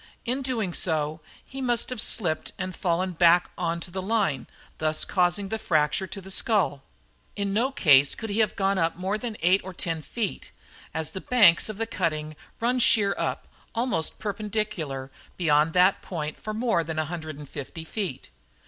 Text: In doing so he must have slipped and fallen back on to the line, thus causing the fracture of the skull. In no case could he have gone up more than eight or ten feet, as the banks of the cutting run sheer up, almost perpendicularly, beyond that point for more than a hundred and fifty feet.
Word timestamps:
In 0.25 0.41
doing 0.41 0.73
so 0.73 1.21
he 1.45 1.61
must 1.61 1.91
have 1.91 2.01
slipped 2.01 2.53
and 2.57 2.75
fallen 2.75 3.11
back 3.11 3.51
on 3.55 3.79
to 3.81 3.91
the 3.91 4.01
line, 4.01 4.47
thus 4.79 5.05
causing 5.05 5.49
the 5.49 5.59
fracture 5.59 6.09
of 6.15 6.23
the 6.23 6.31
skull. 6.31 6.81
In 7.35 7.53
no 7.53 7.69
case 7.71 8.15
could 8.15 8.31
he 8.31 8.39
have 8.39 8.55
gone 8.55 8.79
up 8.79 8.95
more 8.95 9.19
than 9.19 9.37
eight 9.43 9.61
or 9.63 9.75
ten 9.75 10.01
feet, 10.01 10.51
as 10.91 11.11
the 11.11 11.21
banks 11.21 11.69
of 11.69 11.77
the 11.77 11.85
cutting 11.85 12.35
run 12.59 12.79
sheer 12.79 13.13
up, 13.15 13.47
almost 13.75 14.17
perpendicularly, 14.17 15.09
beyond 15.37 15.73
that 15.73 16.01
point 16.01 16.35
for 16.35 16.51
more 16.51 16.83
than 16.83 16.97
a 16.97 17.05
hundred 17.05 17.37
and 17.37 17.47
fifty 17.47 17.83
feet. 17.83 18.31